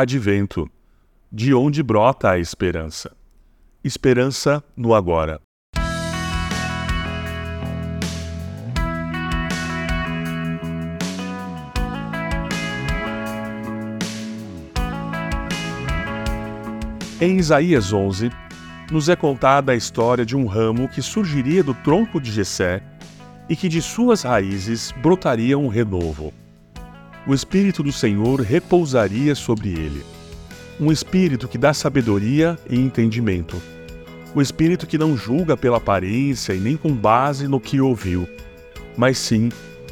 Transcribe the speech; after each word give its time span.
Advento, 0.00 0.70
de 1.28 1.52
onde 1.52 1.82
brota 1.82 2.30
a 2.30 2.38
esperança. 2.38 3.16
Esperança 3.82 4.62
no 4.76 4.94
agora. 4.94 5.40
Em 17.20 17.36
Isaías 17.36 17.92
11, 17.92 18.30
nos 18.92 19.08
é 19.08 19.16
contada 19.16 19.72
a 19.72 19.74
história 19.74 20.24
de 20.24 20.36
um 20.36 20.46
ramo 20.46 20.88
que 20.88 21.02
surgiria 21.02 21.64
do 21.64 21.74
tronco 21.74 22.20
de 22.20 22.30
Jessé 22.30 22.80
e 23.48 23.56
que 23.56 23.68
de 23.68 23.82
suas 23.82 24.22
raízes 24.22 24.94
brotaria 25.02 25.58
um 25.58 25.66
renovo. 25.66 26.32
O 27.28 27.34
Espírito 27.34 27.82
do 27.82 27.92
Senhor 27.92 28.40
repousaria 28.40 29.34
sobre 29.34 29.68
ele. 29.68 30.02
Um 30.80 30.90
espírito 30.90 31.46
que 31.46 31.58
dá 31.58 31.74
sabedoria 31.74 32.58
e 32.70 32.74
entendimento. 32.74 33.60
O 34.34 34.40
espírito 34.40 34.86
que 34.86 34.96
não 34.96 35.14
julga 35.14 35.54
pela 35.54 35.76
aparência 35.76 36.54
e 36.54 36.58
nem 36.58 36.74
com 36.74 36.90
base 36.90 37.46
no 37.46 37.60
que 37.60 37.82
ouviu, 37.82 38.26
mas 38.96 39.18
sim 39.18 39.50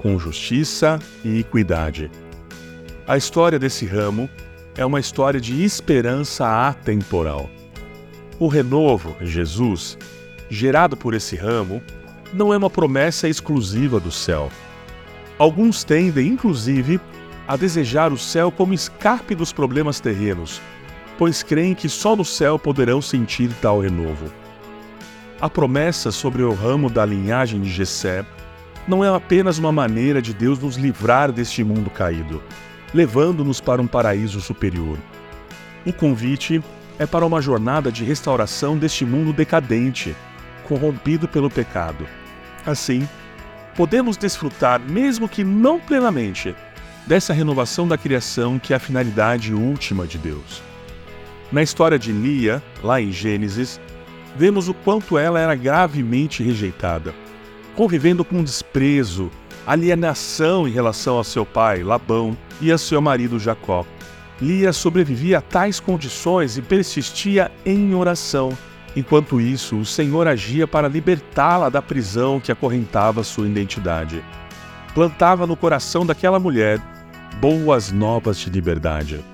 com 0.00 0.18
justiça 0.18 0.98
e 1.22 1.40
equidade. 1.40 2.10
A 3.06 3.18
história 3.18 3.58
desse 3.58 3.84
ramo 3.84 4.26
é 4.74 4.86
uma 4.86 4.98
história 4.98 5.38
de 5.38 5.62
esperança 5.62 6.66
atemporal. 6.66 7.50
O 8.38 8.48
renovo, 8.48 9.14
Jesus, 9.20 9.98
gerado 10.48 10.96
por 10.96 11.12
esse 11.12 11.36
ramo, 11.36 11.82
não 12.32 12.54
é 12.54 12.56
uma 12.56 12.70
promessa 12.70 13.28
exclusiva 13.28 14.00
do 14.00 14.10
céu. 14.10 14.50
Alguns 15.38 15.84
tendem, 15.84 16.26
inclusive, 16.26 16.98
a 17.48 17.56
desejar 17.56 18.12
o 18.12 18.18
céu 18.18 18.52
como 18.52 18.74
escape 18.74 19.34
dos 19.34 19.54
problemas 19.54 19.98
terrenos, 19.98 20.60
pois 21.16 21.42
creem 21.42 21.74
que 21.74 21.88
só 21.88 22.14
no 22.14 22.24
céu 22.24 22.58
poderão 22.58 23.00
sentir 23.00 23.50
tal 23.62 23.80
renovo. 23.80 24.30
A 25.40 25.48
promessa 25.48 26.12
sobre 26.12 26.42
o 26.42 26.52
ramo 26.52 26.90
da 26.90 27.06
linhagem 27.06 27.62
de 27.62 27.70
Jessé 27.70 28.22
não 28.86 29.02
é 29.02 29.08
apenas 29.08 29.56
uma 29.56 29.72
maneira 29.72 30.20
de 30.20 30.34
Deus 30.34 30.58
nos 30.58 30.76
livrar 30.76 31.32
deste 31.32 31.64
mundo 31.64 31.88
caído, 31.88 32.42
levando-nos 32.92 33.62
para 33.62 33.80
um 33.80 33.86
paraíso 33.86 34.40
superior. 34.42 34.98
O 35.86 35.92
convite 35.92 36.62
é 36.98 37.06
para 37.06 37.24
uma 37.24 37.40
jornada 37.40 37.90
de 37.90 38.04
restauração 38.04 38.76
deste 38.76 39.06
mundo 39.06 39.32
decadente, 39.32 40.14
corrompido 40.66 41.26
pelo 41.26 41.48
pecado. 41.48 42.06
Assim, 42.66 43.08
podemos 43.74 44.16
desfrutar, 44.16 44.80
mesmo 44.80 45.28
que 45.28 45.44
não 45.44 45.78
plenamente, 45.78 46.54
dessa 47.08 47.32
renovação 47.32 47.88
da 47.88 47.96
criação 47.96 48.58
que 48.58 48.74
é 48.74 48.76
a 48.76 48.78
finalidade 48.78 49.54
última 49.54 50.06
de 50.06 50.18
Deus. 50.18 50.62
Na 51.50 51.62
história 51.62 51.98
de 51.98 52.12
Lia, 52.12 52.62
lá 52.82 53.00
em 53.00 53.10
Gênesis, 53.10 53.80
vemos 54.36 54.68
o 54.68 54.74
quanto 54.74 55.16
ela 55.16 55.40
era 55.40 55.54
gravemente 55.54 56.42
rejeitada, 56.42 57.14
convivendo 57.74 58.26
com 58.26 58.44
desprezo, 58.44 59.30
alienação 59.66 60.68
em 60.68 60.70
relação 60.70 61.18
a 61.18 61.24
seu 61.24 61.46
pai, 61.46 61.82
Labão, 61.82 62.36
e 62.60 62.70
a 62.70 62.76
seu 62.76 63.00
marido 63.00 63.38
Jacó. 63.38 63.86
Lia 64.38 64.70
sobrevivia 64.70 65.38
a 65.38 65.40
tais 65.40 65.80
condições 65.80 66.58
e 66.58 66.62
persistia 66.62 67.50
em 67.64 67.94
oração. 67.94 68.56
Enquanto 68.94 69.40
isso, 69.40 69.76
o 69.78 69.86
Senhor 69.86 70.28
agia 70.28 70.66
para 70.66 70.88
libertá-la 70.88 71.70
da 71.70 71.80
prisão 71.80 72.38
que 72.38 72.52
acorrentava 72.52 73.24
sua 73.24 73.46
identidade. 73.46 74.22
Plantava 74.92 75.46
no 75.46 75.56
coração 75.56 76.04
daquela 76.04 76.38
mulher 76.38 76.80
boas 77.40 77.92
novas 77.92 78.38
de 78.38 78.50
liberdade. 78.50 79.24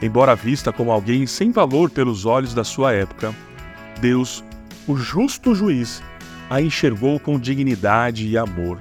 Embora 0.00 0.34
vista 0.34 0.72
como 0.72 0.92
alguém 0.92 1.26
sem 1.26 1.50
valor 1.50 1.90
pelos 1.90 2.24
olhos 2.24 2.54
da 2.54 2.64
sua 2.64 2.92
época, 2.92 3.34
Deus, 4.00 4.44
o 4.86 4.96
justo 4.96 5.54
juiz, 5.54 6.02
a 6.48 6.60
enxergou 6.60 7.18
com 7.18 7.38
dignidade 7.38 8.26
e 8.28 8.38
amor 8.38 8.78